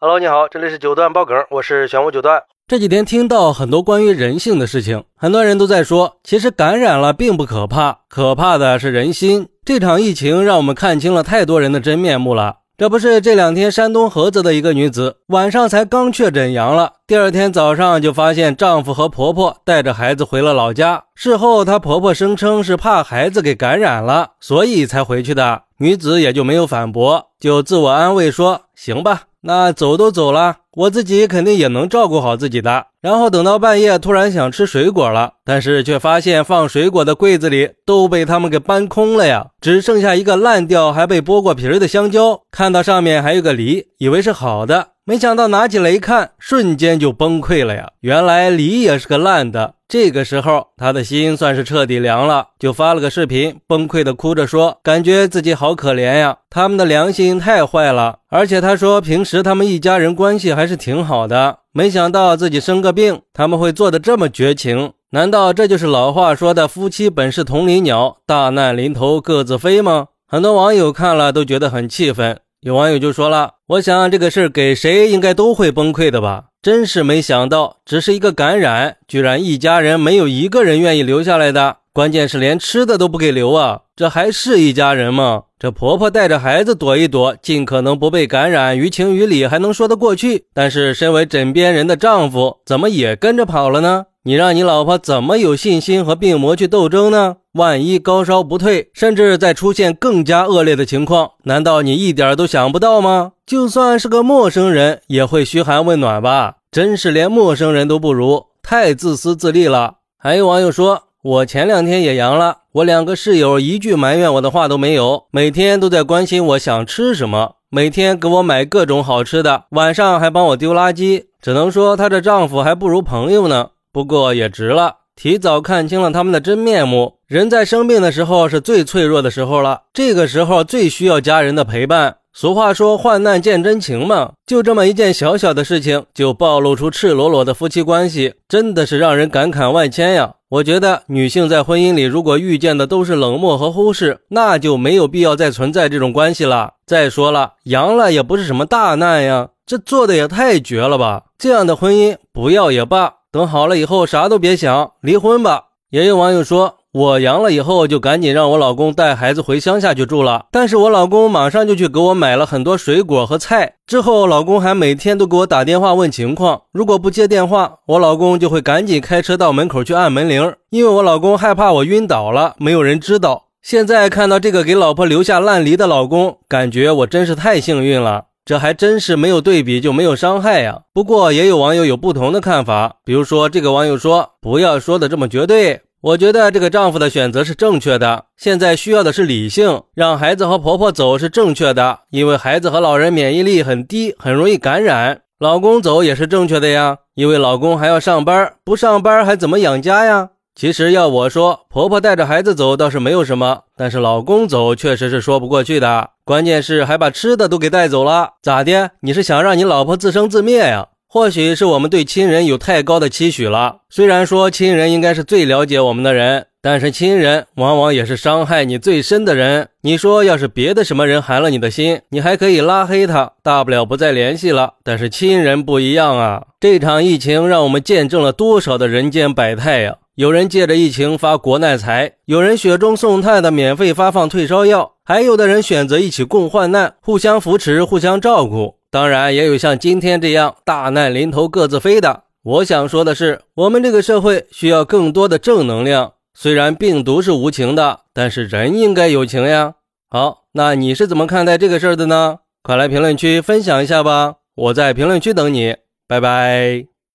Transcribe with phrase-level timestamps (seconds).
[0.00, 2.40] Hello，你好，这里是九段爆梗，我是玄武九段。
[2.68, 9.48] 这几天听到很多关于人性的事情，很多人都在说，其实感染了并不可怕，可怕的是人心。
[9.64, 12.58] 这场疫情让我们看清了太多人的真面目了。
[12.76, 21.02] 这不是这两天山东菏泽的一个女子，晚上才刚确诊阳了，第二天早上就发现丈夫和婆婆带着孩子回了老家。
[21.16, 25.62] 事后她婆婆声称是怕孩子给感染了，所以才回去的。
[25.78, 32.86] 女子也就没有反驳，就自我安慰说：“行吧。”那走都走了，我自己肯定也能照顾好自己的。
[33.00, 42.42] 然后等到半夜，突然想吃水果了，但是却发现放水果的柜子里都被他们给搬空了呀，只剩下一个烂掉还被剥过皮的香蕉。
[42.50, 47.92] 看到上面还有个梨，以为是好的，没想到拿起来一看，瞬间就崩溃了呀！
[48.00, 49.74] 原来梨也是个烂的。
[49.88, 64.92] 这个时候，他的心算是彻底凉了，就发了个视频，崩溃的哭着说：“感觉自己好可怜呀，他们的良心太坏了。”而且他说，平时他们一家人关系还是挺好的，没想到自己生个病，他们会做的这么绝情。
[65.12, 70.08] 难道这就是老话说的“夫妻本是同林鸟，大难临头各自飞”吗？
[70.26, 72.38] 很多网友看了都觉得很气愤。
[72.60, 81.78] 有网友就说了：“我想这个事给谁应该都会崩溃的吧。”真是没想到，只是一个感染，居然一家人没有一个人愿意留下来的。
[81.92, 83.80] 关键是连吃的都不给留啊！
[83.96, 85.44] 这还是一家人吗？
[85.58, 90.44] 这婆婆带着孩子躲一躲，尽可能不被感染，于情于理还能说得过去。
[90.54, 94.06] 但是身为枕边人的丈夫，怎么也跟着跑了呢？
[94.22, 97.36] 你让你老婆怎么有信心和病魔去斗争呢？
[97.54, 103.32] 万一高烧不退，甚至再出现更加恶劣的情况，难道你一点都想不到吗？
[103.44, 106.56] 就算是个陌生人，也会嘘寒问暖吧？
[106.70, 109.94] 真是连陌生人都不如，太自私自利了。
[110.18, 121.24] 还有网友说，我前两天也阳了，我两个室友一句埋怨我的话都没有，每天都在关心我想吃什么，每天给我买各种好吃的，晚上还帮我丢垃圾。
[121.42, 123.68] 只能说她这丈夫还不如朋友呢。
[123.92, 127.18] 不过也值了，提早看清了他们的真面目。
[127.26, 132.16] 人在生病的时候是最脆弱的时候了，这个时候最需要家人的陪伴。
[132.32, 140.34] 俗话说“患难见真情”嘛，就这么一件小小的事情，就暴露出赤裸裸的夫妻关系，真的是让人感慨万千呀！
[140.50, 146.74] 我觉得女性在婚姻里如果遇见的都是冷漠和忽视，那就没有必要再存在这种关系了。
[146.86, 151.24] 再说了，阳了也不是什么大难呀，这做的也太绝了吧！
[151.36, 155.64] 这样的婚姻不要也罢，等好了以后啥都别想，离婚吧。
[155.90, 156.77] 也有网友说。
[156.98, 160.46] 我阳了以后，就赶紧让我老公带孩子回乡下去住了。
[160.50, 163.74] 但是我老公马上就去给我买了很多水果和菜。
[163.86, 166.62] 之后，老公还每天都给我打电话问情况。
[166.72, 173.44] 如果不接电话，我老公就会赶紧开车到门口去按门铃，因为我老公害怕我晕倒了，没有人知道。
[173.62, 178.24] 现在看到这个给老婆留下烂梨的老公，感觉我真是太幸运了。
[178.44, 180.80] 这还真是没有对比就没有伤害呀。
[180.92, 188.26] 不过也有网友有不同的看法，比如说这个网友说：“不要说的这么绝对。”我觉得这个丈夫的选择是正确的。
[188.36, 195.22] 现在需要的是理性，让孩子和婆婆走是正确的，因为孩子和老人免疫力很低，很容易感染。
[195.40, 200.30] 老公走也是正确的呀，因为老公还要上班，不上班还怎么养家呀？
[200.54, 206.10] 其实要我说，婆婆带着孩子走倒是没有什么，但是老公走确实是说不过去的。
[206.24, 208.90] 关键是还把吃的都给带走了，咋的？
[209.00, 210.86] 你是想让你老婆自生自灭呀？
[211.10, 213.78] 或许是我们对亲人有太高的期许了。
[213.88, 219.68] 虽然说亲人应该是最了解我们的人，但是亲人往往也是伤害你最深的人。
[219.80, 224.74] 你说，要是别的什么人寒了你的心，你还可以拉黑他，大不了不再联系了。
[224.84, 226.42] 但是亲人不一样啊！
[226.60, 229.96] 这场疫情让我们见证了多少的人间百态呀！
[230.16, 238.77] 有人借着疫情发国难财，有人雪中送炭的免费发放退烧药，还有的人选择一起共患难，互相扶持，互相照顾。
[238.90, 242.24] 当然，也有像今天这样大难临头各自飞的。
[242.42, 246.14] 我想说的是，我们这个社会需要更多的正能量。
[246.32, 249.74] 虽然病毒是无情的，但是人应该有情呀。
[250.08, 252.38] 好，那你是怎么看待这个事儿的呢？
[252.62, 254.36] 快来评论区分享一下吧！
[254.54, 255.76] 我在评论区等你，
[256.06, 256.97] 拜拜。